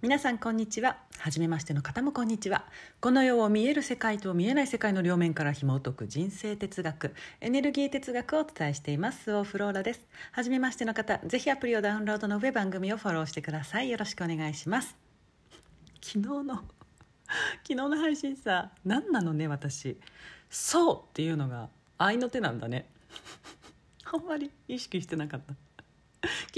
[0.00, 0.98] 皆さんこんにちは。
[1.18, 2.66] 初めましての方もこんにちは。
[3.00, 9.34] この世を見える世界と見えない世界の両面から紐解く人生哲学エネルギー哲学をお伝えしています。
[9.34, 10.06] オフローラです。
[10.30, 13.90] 初めましての方ぜひアプリをダウンロードの上番組をフォローしてください。
[13.90, 14.96] よろしくお願いします。
[16.00, 16.62] 昨日の 昨
[17.66, 19.98] 日の配信さ何なのね私。
[20.48, 22.88] そうっていうのが愛の手なんだね。
[24.06, 25.54] あんまり意識してなかった。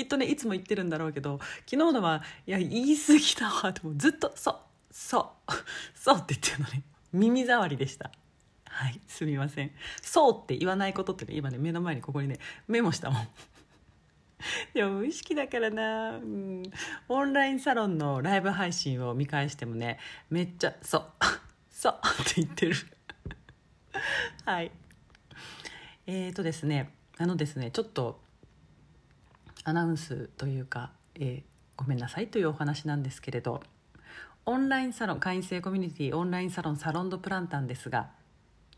[0.00, 4.56] きっとねいつも言ってるんだろうけど昨日のはいや言い過ぎだわってもうずっと「そう
[4.90, 5.52] そう
[5.94, 6.82] そう」って言ってるのね。
[7.12, 8.10] 耳障りでした。
[8.64, 13.28] はいすみません「そう」って言わないことってね今ね目の前にここにねメモしたもん。
[14.72, 16.62] でも無意識だからな、うん、
[17.10, 19.98] オンラインサロンのライブ配信を見返してもね
[20.30, 21.04] めっちゃ「そう
[21.70, 22.74] そう」って言ってる。
[24.46, 24.70] はい。
[26.06, 28.29] えーとですねあのですねちょっと
[29.70, 31.42] アナウンスというか、えー、
[31.76, 33.62] ごめんなさいというお話なんですけれど
[34.46, 38.08] オンラインサロン会員制コミュニティオンラインサロンサロンドプランタンですが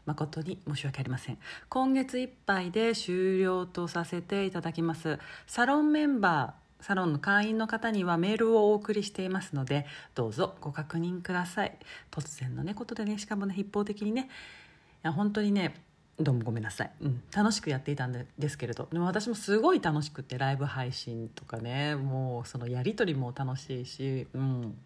[0.05, 1.39] 誠に申し訳ありません。
[1.69, 5.19] 今月いっぱいで終了とさせていただきます。
[5.47, 11.79] サロンメンバーサロンの会員の方にはメールをお送りしていますのでどうぞご確認ください。
[12.11, 14.27] 突然のねことでねしかもね一方的にねい
[15.05, 15.75] や本当にね
[16.21, 18.89] どうもごめんなさい、うん、楽しくやっていたんですけれど。
[18.93, 24.77] でも私もすごい楽しくてライブ配信とかねもうそのやり取りも楽しいし、うん、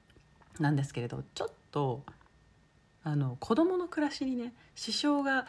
[0.60, 2.02] なんですけれどちょっと
[3.02, 5.46] あの子供の暮らしにね支障が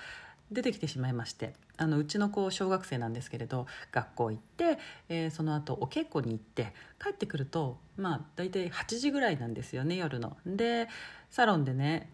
[0.52, 10.38] 出てきてしまいましてあのうちの子小学生なんですけれど学校行って、えー、その後お稽古に行って帰ってくるとまあ大体8時ぐらいなんですよね夜の。
[10.46, 10.88] で
[11.30, 12.10] サロンでね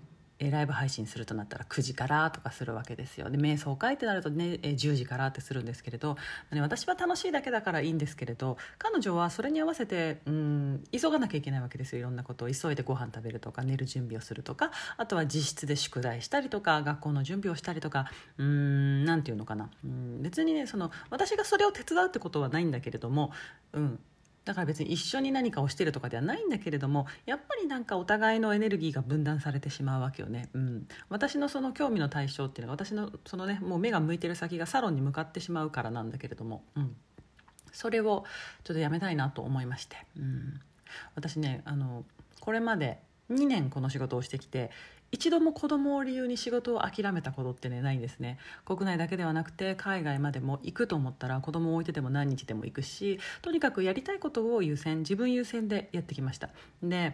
[0.51, 3.29] ライブ配信するとなったら9時からとかするわけですよ。
[3.29, 6.17] で瞑想会ってなるとね10時からってするんですけれど、
[6.51, 11.99] ね、私は楽しいだけだからいいんですけれど彼女はそれに合わせてうん急がなきゃいけないわけですよ。
[11.99, 12.49] いろんなことを。
[12.53, 18.05] 急いでご飯食べるとか寝る準備をするとかあとは自室で宿題したりとか学校の準備をしたりとか
[18.37, 19.69] うん何て言うのかな。
[19.83, 23.31] うん別にねその私がそれを手伝うってことはないんだけれども、
[23.73, 23.99] うん、
[24.45, 36.95] だから別に一緒に何かをしてるとかではないんだけれどもやっぱりなんかお互いのエネルギーが分断されてしまうわけよね、うん、私のその興味の対象っていうのが私のそのねもう目が向いてる先がサロンに向かってしまうからなんだけれども、うん、
[37.71, 38.25] それを
[38.63, 40.59] ちょっとやめたいなと思いまして、うん、
[41.15, 42.03] 私ねあの
[42.41, 42.99] これまで
[43.31, 44.71] 2年この仕事をしてきて
[45.13, 48.39] 一度も子供を理由に仕事を諦めたことってねないんですね。
[48.65, 56.49] 国内だけではなくて海外までも行くと思ったら子供を置いてても何日でも行くしとにかくやりたいことを優先自分優先でやってきました。
[56.81, 57.13] で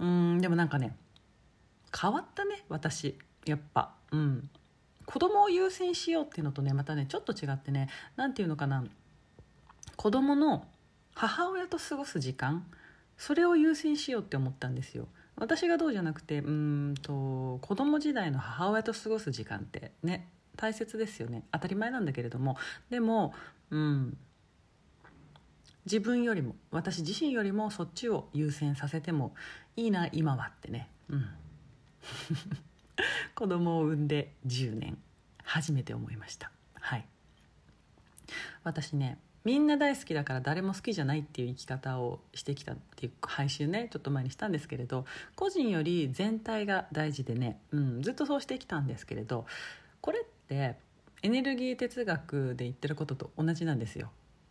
[0.00, 0.96] うんでもなんかね
[1.96, 3.16] 変わったね私
[3.46, 3.94] やっぱ。
[4.10, 4.50] うん。
[5.06, 8.84] 子供を優先しようっていうのとねまたねちょっと違ってね何て言うのかな。
[9.94, 10.66] 子供の
[11.14, 12.66] 母親と過ごす時間
[13.16, 15.06] それを優先しようって思ったんですよ。
[15.40, 21.44] 私がどうじゃなくてうんと子供時代の母親と過ごす時間ってね大切ですよね。
[21.52, 22.56] 当たり前なんだけれども。
[22.90, 23.32] でも
[23.70, 24.16] うん
[25.84, 29.34] 自分よりも私自身よりもそっちを優先させても
[29.76, 30.90] いいな今はってね。
[31.08, 31.26] うん。
[33.34, 34.98] 子供を産んで10年
[35.44, 36.50] 初めて思いました。
[36.74, 37.06] はい。
[38.64, 39.18] 私ね
[39.48, 49.46] みんな大好きだから誰も好きじゃないっていう生き方をしてきたっていう配信ねちょっと前にしたんですけれど個人より全体が大事でね、うん、ずっとそうしてきたんですけれど
[50.02, 50.76] これって
[51.22, 54.10] エネルギー哲学で言ってることと同じなんですよ。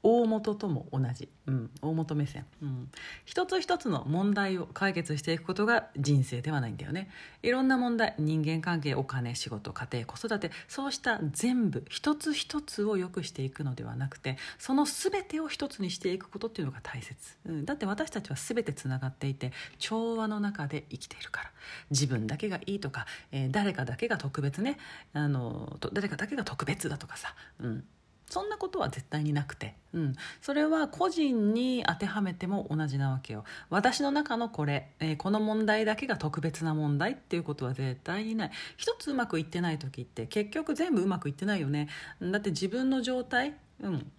[0.09, 2.90] 大元とも同じ、うん、大元目線、うん、
[3.25, 7.09] 一つ一つの問題を解決していくことが人生ではないんだよね。
[7.44, 8.16] いろんな問題。
[8.17, 10.51] 人間関係お金仕事家庭子育て。
[10.69, 17.13] そうした全部一つ一つを良くしていくのではなくてその全てを一つにしていくことっていうのが大切、
[17.46, 21.51] うん、だって私たちは全てつながっていて調和の中で生きているから。
[21.91, 24.78] 自分だけがいいとか、えー、誰かだけが特別ね。
[25.12, 27.84] あの誰かだけが特別だとかさ、うん、
[28.29, 33.45] そんなことは絶対になくて、うん、それは個人に当てはめても同じなわけよ。
[33.69, 38.52] 私の中のこれ、えー、この問題だけが特別な問題っていうことは絶対にない。
[38.75, 41.87] 一つうまくいってない時って結局全部うまくいってないよね。
[42.22, 44.11] だって自分の状態うん。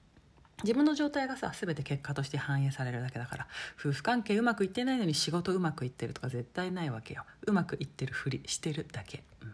[0.64, 3.46] 自分の状態がさ全て結果として反映されるだけだから。
[3.78, 7.24] 夫婦関係うまくいってないのに仕事うまくいってるとか絶対ないわけよ。
[7.46, 9.52] うまくいってるふりしてるだけ、うん、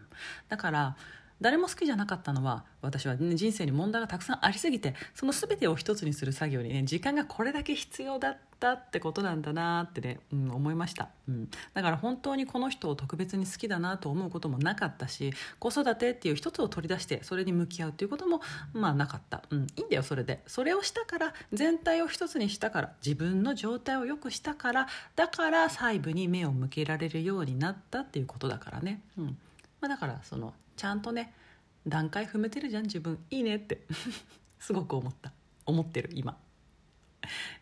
[0.48, 0.96] だから
[1.40, 18.40] 誰も好きじゃなかったのは私は、ね、人生に問題がたくさんありすぎてその全てを一つにする作業にね時間がこれだけ必要だったってことなんだなってね、うん、思いました、うん、だから本当にこの人を特別に好きだなと思うこともなかったし子育てっていう一つを取り出してそれに向き合うっていうことも
[18.72, 20.42] まあなかった、うん、いいんだよそれで。
[20.46, 29.38] それをしたから全体を一つにしたから自分の状態を良くしたからだから細部に目を向けられるようになったっていうことだからね、うん。
[29.84, 31.34] まあ、だからそのちゃんとね
[31.86, 33.18] 段階踏めてるじゃん自分。
[33.28, 33.82] いいねって。
[34.58, 35.30] すごく思った。
[35.66, 36.38] 思ってる今。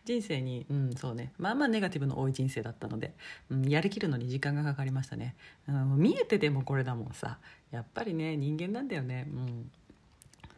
[0.05, 1.33] 人生にうんそうね。
[1.37, 3.13] まあまあネガティブの多い人生だったので、
[3.49, 5.35] うん、やりきるのに時間がかかりましたね、
[5.67, 7.39] うん、見えてでもこれだもんさ。
[7.71, 9.25] やっぱりね人間なんだよね。
[9.27, 9.69] うん。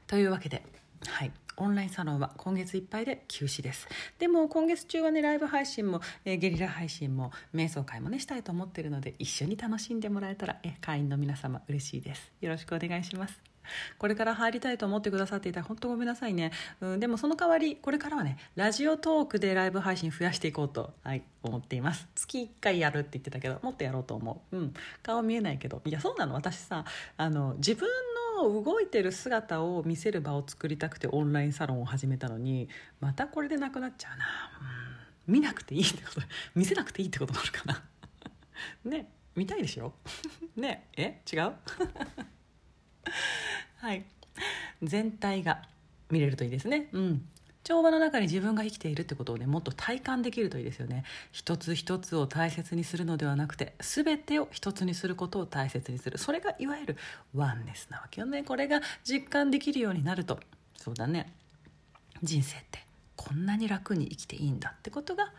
[0.06, 0.64] というわけで
[1.08, 1.32] はい。
[1.58, 3.88] オンラインサロンは今月いっぱいで休止です。
[4.20, 12.32] でも今月中はねライブ配信も、えー、ゲリラ配信も瞑想会もねしたいと思ってるので一緒に楽しんでもらえたら、え会員の皆様嬉しいです。
[12.42, 13.56] よろしくお願いします。
[13.98, 22.08] これから入りたいと思ってくださっていたら本当ごめんなさいね、うん、でもその代わりこれからはねラジオトークでライブ配信増やしていこうと、はい、思っています。
[22.16, 25.82] 月1回やるって言ってたけどもっとやろうと思う、うん、顔見えないけど。
[25.86, 26.36] いやそうなの。
[26.36, 26.86] 私さ
[27.18, 27.88] あの自分
[28.36, 34.26] の動いてる姿を見せる場を作りたくてオンラインサロンを始めたのにまたこれでなくなっちゃうな、
[35.28, 36.22] うん、見なくていいってこと。
[36.54, 37.84] 見せなくていいってことなのかな。
[38.92, 39.10] ね。
[39.36, 39.94] 見たいでしょ？
[40.56, 40.88] ね。
[40.96, 41.22] え？
[41.32, 41.52] 違う？
[43.78, 44.06] はい。
[44.84, 45.62] 全体が
[46.10, 46.90] 見れるといいですね。
[46.92, 47.28] うん。
[47.66, 51.04] 調和の中に自分が生きているってことをねもっと体感できるといいですよね。
[51.32, 56.20] 一つ一つを大切にするのではなくて全てを一つにすることを大切にする。
[56.20, 56.98] それがいわゆる
[57.34, 58.44] ワンネスなわけよね。
[58.44, 60.40] これが実感できるようになると。
[60.78, 61.34] そうだね。
[62.22, 62.86] 人生って
[63.16, 65.32] こんなに楽に生きていいんだってことがわ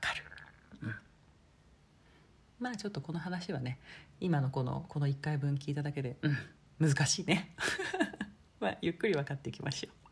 [0.00, 0.22] かる、
[0.82, 0.94] うん、
[2.60, 3.78] まあちょっとこの話はね
[4.20, 6.36] 今のこのこの1回分聞いただけでうん。
[6.80, 7.54] 難しいね。
[8.60, 10.02] まあゆっくり分かっていきましょう。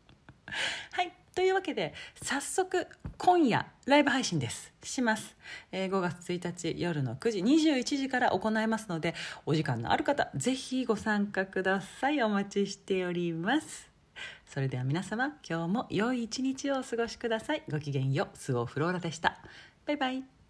[0.91, 1.10] はい。
[1.33, 2.87] というわけで早速
[3.17, 4.73] 今夜ライブ配信です。
[4.83, 5.37] します、
[5.71, 9.13] えー、5月1日夜の9時21時から行いますので
[9.45, 12.21] お時間のある方ぜひご参加ください。
[12.21, 13.89] お待ちしております。
[14.45, 17.63] それでは皆様今日も良い一日をお過ごしください。
[17.71, 18.37] ごきげんよう。
[18.37, 19.37] スオフローラでした。
[19.85, 20.40] バイバイ。